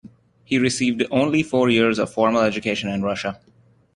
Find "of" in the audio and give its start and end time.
1.99-2.11